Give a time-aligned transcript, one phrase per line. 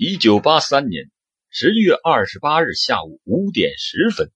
[0.00, 1.10] 一九八三年
[1.50, 4.30] 十月二十八日下午五点十分，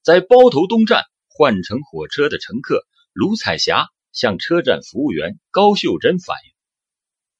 [0.00, 6.52] 在包头东站换乘火车的乘客卢彩霞向车站服务员高秀珍反映，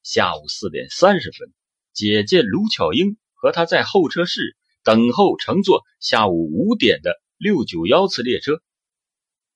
[0.03, 1.51] 下午四点三十分，
[1.93, 8.61] 姐姐卢巧英和她在候车室等候乘坐下午五点的六九幺次列车。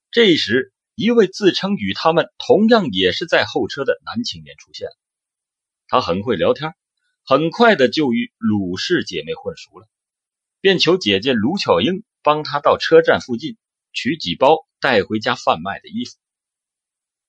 [0.10, 4.98] 这时，一位自称与他们同样也是在候车的男青年出现了，
[5.88, 6.74] 他很会聊天。
[7.30, 9.89] 很快的就与鲁氏姐妹混熟了，
[10.61, 13.57] 便求姐姐卢巧英帮他到车站附近
[13.92, 16.16] 取几包带回家贩卖的衣服。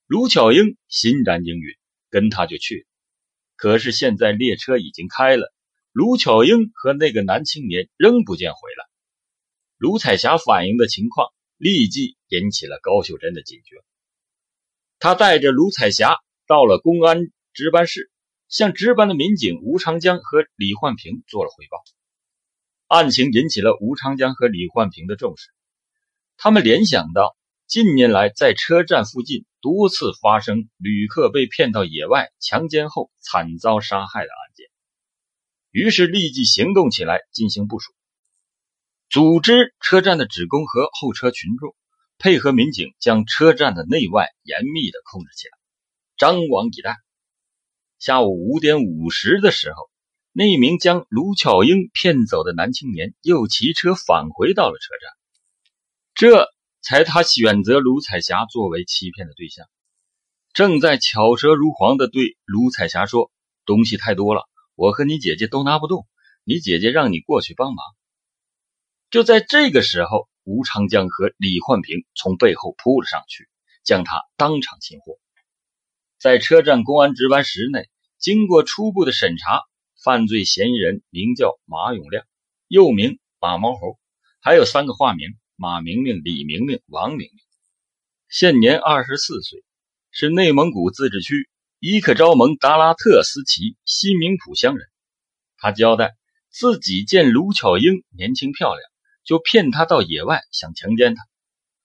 [0.07, 1.75] 卢巧英欣然应允，
[2.11, 2.85] 跟他就去了。
[3.57, 5.53] 可是现在列车已经开了，
[5.91, 8.85] 卢巧英和那个男青年仍不见回来。
[9.79, 11.27] 卢彩霞反映的情况
[11.57, 13.83] 立即引起了高秀珍的警觉，
[15.01, 17.19] 他带着卢彩霞到了公安
[17.53, 18.13] 值班室。
[18.49, 21.85] 向值班的民警吴长江和李焕平做了汇报，
[22.87, 25.51] 案情引起了吴长江和李焕平的重视。
[26.39, 34.67] 他们联想到近年来在车站附近多次发生旅客被骗到野外强奸后惨遭杀害的案件，
[35.71, 37.93] 于是立即行动起来进行部署，
[39.11, 41.75] 组织车站的职工和候车群众
[42.17, 45.59] 配合民警将车站的内外严密的控制起来，
[46.17, 46.97] 张网以待。
[47.99, 49.91] 下午五点五十的时候，
[50.33, 55.13] 那名将卢巧英骗走的男青年又骑车返回到了车站，
[56.15, 56.49] 这
[56.81, 59.67] 才他选择卢彩霞作为欺骗的对象。
[60.53, 63.33] 正在巧舌如簧的对卢彩霞说
[63.67, 66.07] ：“东西太多了，我和你姐姐都拿不动，
[66.45, 67.85] 你姐姐让你过去帮忙。”
[69.11, 73.49] 就在这个时候，吴长江和李焕平从背后扑了上去，
[73.83, 75.19] 将他当场擒获。
[76.19, 77.89] 在车站公安值班室内，
[78.19, 79.63] 经过初步的审查，
[80.03, 82.25] 犯罪嫌疑人名叫马永亮，
[82.67, 84.01] 又名马毛猴，
[84.41, 87.31] 还有三个化名：马明明、李明明、王明明。
[88.29, 89.63] 现年二十四岁，
[90.11, 94.89] 是内蒙古自治区伊克昭盟达拉特斯旗新明浦乡人。
[95.57, 96.17] 他交代
[96.51, 98.83] 自己见卢巧英年轻漂亮，
[99.25, 101.23] 就骗她到野外想强奸她，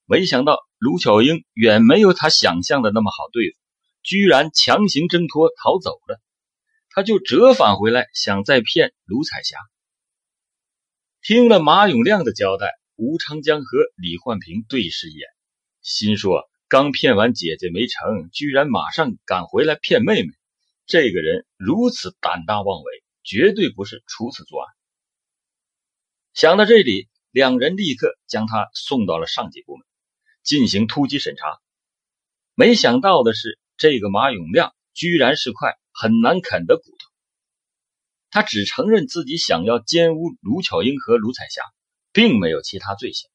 [0.06, 3.58] 没想到卢巧英远没有他想象的那么好对付。
[4.04, 6.20] 居然强行挣脱逃走了，
[6.90, 9.58] 他就折返回来，想再骗卢彩霞。
[11.22, 15.30] 听了马永亮的交代，吴长江和李焕平对视一眼，
[15.82, 20.34] 心说：刚骗完姐姐没成，居然马上赶回来骗妹妹，
[20.86, 24.76] 这个人如此胆大妄为，绝对不是初次作案。
[26.34, 29.88] 想到这里，两人立刻将他送到了上级部门
[30.44, 31.62] 进行突击审查。
[32.54, 33.58] 没想到的是。
[33.84, 37.12] 这个马永亮居然是块很难啃的骨头。
[38.30, 41.62] 他只承认自己想要奸污卢巧英和卢彩霞，
[42.14, 43.30] 并没有其他罪行。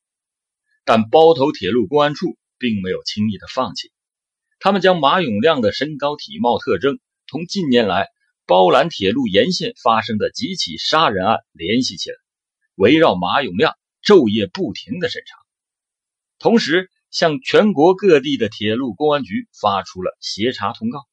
[0.87, 3.92] 但包头铁路公安处并没有轻易的放弃，
[4.58, 8.08] 他们将马永亮的身高体貌特征同近年来
[8.47, 12.16] 包兰铁路沿线发生的几起杀人案联系起来，
[12.75, 15.37] 围绕马永亮昼夜不停的审查，
[16.38, 16.91] 同时。
[17.10, 21.06] 向全国各地的铁路公安局发出了协查通告。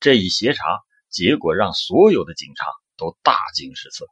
[0.00, 0.64] 这一协查
[1.08, 4.06] 结果让所有的警察都大惊失色，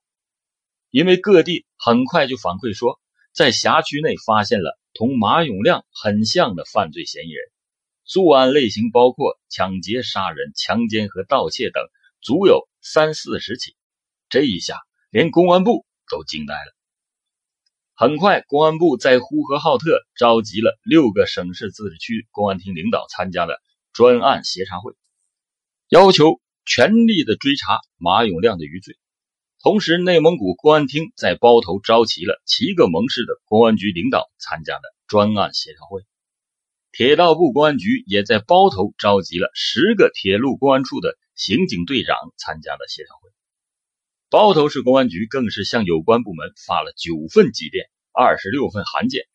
[0.90, 3.00] 因为各地很快就反馈说，
[3.32, 7.50] 在辖区内发现了同马永亮很像的犯罪嫌疑人，
[8.04, 11.82] 作案类型包括抢劫、杀人、强奸和盗窃等，
[12.20, 13.76] 足有三四十起。
[14.28, 14.80] 这一下，
[15.10, 16.81] 连公安部都惊呆了。
[18.02, 24.94] 很快，公安部在呼和浩特召集了六个省市自治区公安厅领导参加了专案协查会，
[25.88, 28.96] 要求全力的追查马永亮的余罪。
[29.62, 36.02] 同时，内蒙古公安厅在包头召集了七个盟市的公安局领导参加了专案协调会，
[36.90, 43.30] 铁道部公安局也在包头召集了十个铁路公安处的刑警队长参加了协调会。
[44.28, 49.26] 包头市公安局更是向有关部门发了九份急电、二十六份函件，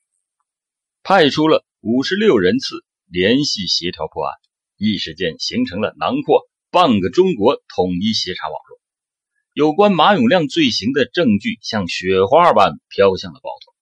[1.01, 4.35] 派出了五十六人次联系协调破案，
[4.77, 8.79] 一时间形成了囊括半个中国统一协查网络。
[9.53, 13.73] 有关马永亮罪行的证据像雪花般飘向了包头。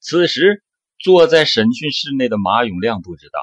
[0.00, 0.62] 此时，
[0.98, 3.38] 坐在审讯室内的马永亮不知道，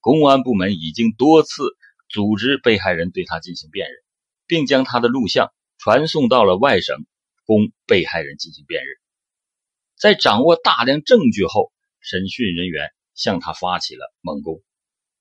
[0.00, 1.62] 公安部门已经多次
[2.08, 3.96] 组织被害人对他进行辨认，
[4.46, 5.52] 并将他的录像。
[5.78, 7.04] 传送到了外省，
[7.44, 8.96] 供被害人进行辨认。
[9.96, 14.62] 在掌握大量证据后，审讯人员向他发起了猛攻，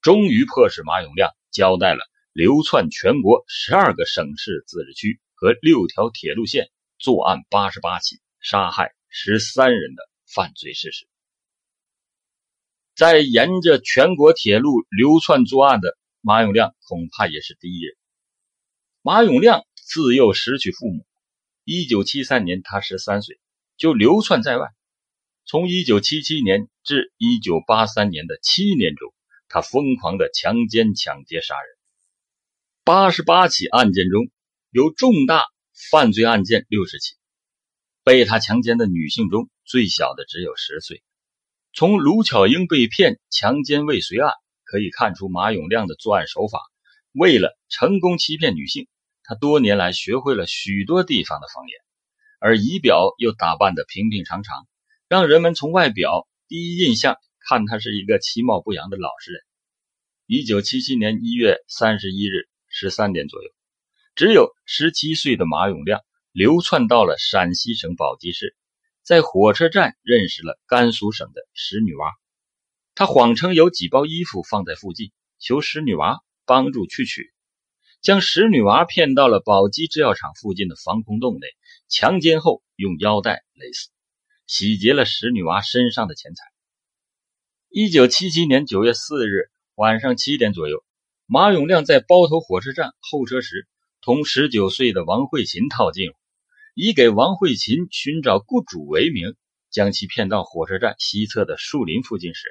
[0.02, 2.00] 终于迫使马永亮交代了
[2.34, 6.70] 流窜全国十二个省市自治区和六条铁路线
[7.00, 11.08] 作案八十八起，杀害十三人的犯罪事实。
[12.96, 17.96] 在沿着全国铁路流窜作案的马永亮，恐怕也是第一人。
[19.02, 21.06] 马永亮自幼失去父母，
[21.64, 23.40] 一九七三年他十三岁
[23.78, 24.68] 就流窜在外。
[25.46, 29.14] 从一九七七年至一九八三年的七年中，
[29.48, 31.78] 他疯狂的强奸、抢劫、杀人。
[32.84, 34.30] 八十八起案件中
[34.72, 35.44] 有重大
[35.92, 37.16] 犯罪案件六十起，
[38.04, 41.04] 被他强奸的女性中最小的只有十岁。
[41.74, 44.32] 从卢巧英被骗、强奸未遂案
[44.64, 46.60] 可以看出，马永亮的作案手法。
[47.12, 48.88] 为了成功欺骗女性，
[49.24, 51.80] 他多年来学会了许多地方的方言，
[52.46, 54.68] 而仪表又打扮得平平常常。
[55.08, 57.18] 让人们从外表第一印象
[57.50, 59.42] 看他是一个其貌不扬的老实人。
[60.28, 63.50] 一九七七年一月三十一日十三点左右，
[64.14, 66.02] 只有十七岁的马永亮
[66.32, 68.56] 流窜到了陕西省宝鸡市，
[69.02, 72.12] 在火车站认识了甘肃省的石女娃。
[72.94, 77.34] 他谎称有几包衣服放在附近，求石女娃帮助去取，
[78.02, 81.48] 将石女娃骗到了宝鸡制药厂附近的防空洞内，
[81.88, 83.90] 强奸后用腰带勒死。
[84.48, 86.44] 洗劫了石女娃身上的钱财。
[87.70, 90.84] 一九七七年九月四日晚上七点左右，
[91.26, 93.68] 马永亮在包头火车站候车时，
[94.02, 96.18] 同十九岁的王慧琴套近乎，
[96.76, 99.36] 以给王慧琴寻找雇主为名，
[99.72, 102.48] 将其骗到火车站西侧的树林附近时，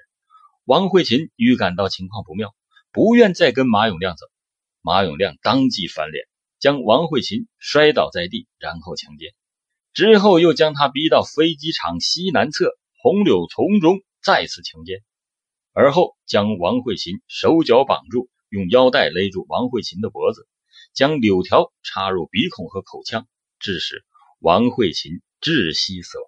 [0.64, 2.54] 王慧琴预感到情况不妙，
[2.90, 4.26] 不愿再跟马永亮走。
[4.82, 6.26] 马永亮当即翻脸，
[6.64, 9.34] 将王慧琴摔倒在地，然后强奸。
[9.93, 15.02] 之后又将她逼到飞机场西南侧红柳丛中，再次强奸，
[15.75, 20.49] 而后将王慧琴手脚绑住，用腰带勒住王慧琴的脖子，
[20.94, 23.28] 将柳条插入鼻孔和口腔，
[23.58, 24.02] 致使
[24.38, 26.26] 王慧琴窒息死亡。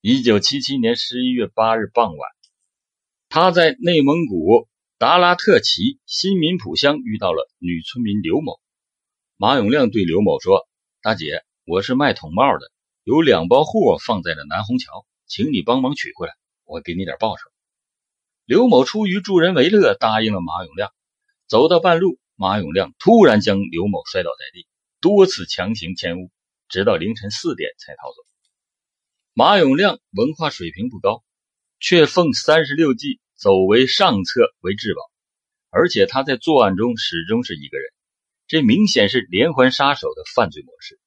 [0.00, 2.30] 一九七七年十一月八日傍晚，
[3.28, 4.66] 他在内蒙古
[4.98, 8.58] 达拉特旗新民浦乡遇到了女村民刘某。
[9.36, 10.66] 马永亮对刘某说
[11.02, 12.70] ：“大姐。”我是卖桶帽的，
[13.02, 16.32] 有两包货放在了南虹桥，请你帮忙取回来，
[16.64, 17.42] 我给你点报酬。
[18.46, 20.90] 刘某出于助人为乐，答应了马永亮。
[21.46, 24.66] 走到半路，马永亮突然将刘某摔倒在地，
[25.02, 26.30] 多次强行牵误，
[26.68, 28.22] 直到凌晨四点才逃走。
[29.34, 31.22] 马永亮文化水平不高，
[31.80, 35.00] 却奉三十六计，走为上策为至宝，
[35.70, 37.92] 而且他在作案中始终是一个人，
[38.48, 40.98] 这明显是连环杀手的犯罪模式。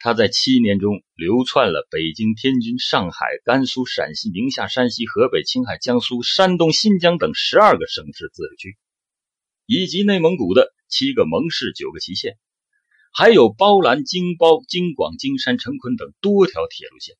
[0.00, 8.76] 他在七年中流窜了北京、天津、上海、甘肃、陕西、宁夏、山西、河北、青海、江苏、山东、新疆等十二个省市自治区，
[9.64, 12.36] 以及内蒙古的七个盟市、九个旗县，
[13.12, 17.14] 还有包兰、京包、京广、京山、成昆等多条铁路线。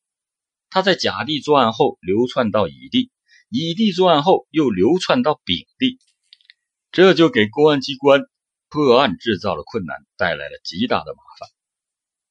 [0.68, 3.12] 他在甲地作案后流窜到乙地，
[3.54, 5.98] 乙地作案后又流窜到丙地，
[6.90, 8.22] 这就给公安机关
[8.70, 11.50] 破案制造了困难，带来了极大的麻烦。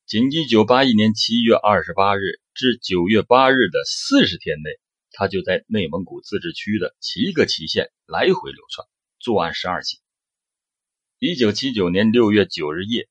[0.08, 4.72] 仅1981年7月28日至9月8日的四十天内，
[5.12, 8.88] 他就在内蒙古自治区的七个旗县来回流窜，
[9.20, 10.00] 作案十二起。
[11.20, 13.08] 1979年6月9日夜，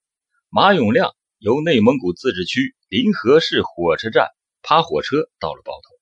[0.49, 4.27] 马永亮由内蒙古自治区临河市火车站
[4.63, 5.95] 趴火车到了包头。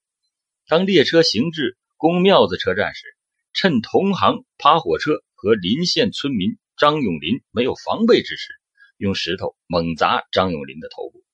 [0.65, 3.03] 当列车行至公庙子车站时，
[3.51, 8.53] 趁同行趴火车和邻县村民张永林没有防备之时。
[8.95, 11.25] 用石头猛砸张永林的头部，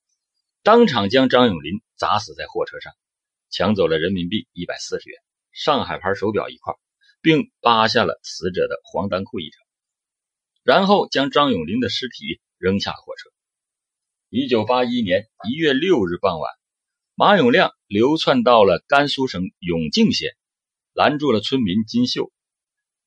[0.64, 2.92] 当场将张永林砸死在货车上，
[3.48, 5.20] 抢走了人民币一百四十元、
[5.52, 6.74] 上海牌手表一块，
[7.22, 9.60] 并扒下了死者的黄单裤一条，
[10.64, 13.30] 然后将张永林的尸体扔下了货车。
[14.30, 16.52] 一九八一年一月六日傍晚，
[17.14, 20.36] 马永亮流窜到了甘肃省永靖县，
[20.96, 22.32] 拦住了村民金秀，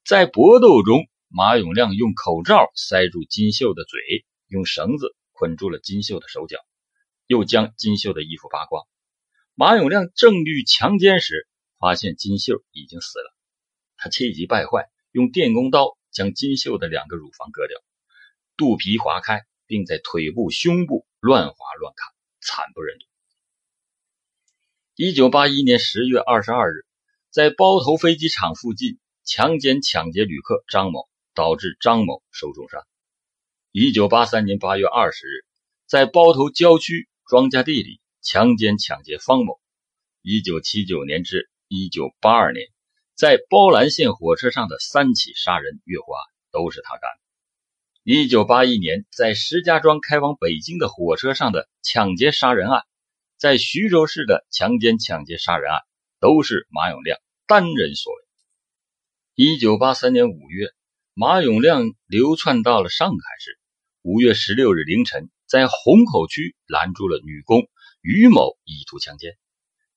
[0.06, 4.00] 在搏斗中，马永亮用口罩塞住金秀的嘴。
[4.48, 6.58] 用绳子捆住了金秀的手脚，
[7.26, 8.88] 又将金秀的衣服扒光。
[9.56, 11.48] 马永亮正欲强奸时，
[11.80, 13.36] 发现金秀已经死了。
[13.98, 17.80] 他气急败坏，用电工刀将金秀的两个乳房割掉，
[18.56, 23.06] 肚皮划开，并在腿部、胸部乱划乱砍，惨不忍睹。
[24.96, 26.86] 一九八一年十月二十二日，
[27.32, 32.82] 在包头飞机场附近强奸抢劫旅客张某，导致张某受重伤。
[33.72, 35.46] 一九八三年八月二十日，
[35.86, 39.60] 在包头郊区庄稼地里强奸抢劫方某。
[40.24, 42.66] 一九七九年至一九八二年，
[43.14, 46.22] 在包兰县火车上的三起杀人越货案
[46.52, 47.20] 都是他干的。
[48.02, 52.82] 一九八一年，在石家庄开往北京的火车上的抢劫杀人案，
[53.38, 55.80] 在徐州市的强奸抢劫杀人案，
[56.20, 58.20] 都是马永亮单人所为。
[59.36, 60.70] 一九八三年五月，
[61.14, 63.58] 马永亮流窜到了上海市。
[64.02, 67.68] 五月十六日凌晨，在虹口区拦住了女工
[68.02, 69.38] 于某，意图强奸。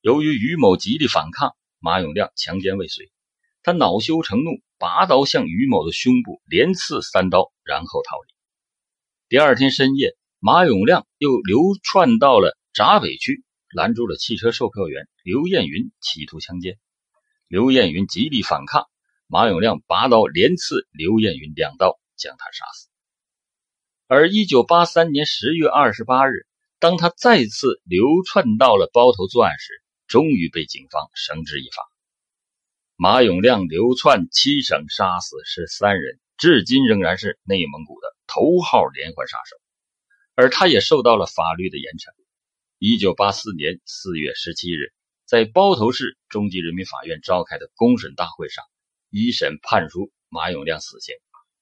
[0.00, 3.10] 由于于某极力反抗，马永亮强奸未遂，
[3.62, 4.60] 他恼羞成怒。
[4.78, 8.34] 拔刀向于某的胸部连刺三刀，然后逃离。
[9.28, 16.78] 第二天深夜，马永亮又流窜到了闸北区，拦住了汽车售票员刘艳云，企图强奸。
[17.48, 18.86] 刘艳云极力反抗，
[19.26, 22.88] 马永亮拔刀连刺刘艳云两刀，将他杀死。
[24.06, 26.46] 而1983年10月28日，
[26.78, 31.82] 当他再次流窜到了包头作案时，终于被警方绳之以法。
[32.96, 39.56] 马永亮流窜七省，杀死十三人，至今仍然是内蒙古的头号连环杀手，
[40.34, 42.12] 而他也受到了法律的严惩。
[42.84, 44.92] 一九八四年四月十七日，
[45.24, 48.64] 在包头市中级人民法院召开的公审大会上，
[49.08, 51.14] 一审判处马永亮死刑，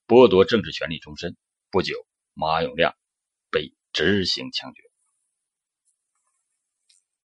[0.07, 1.37] 剥夺政治权利终身。
[1.71, 2.97] 不久，马永亮
[3.51, 4.90] 被执行枪决。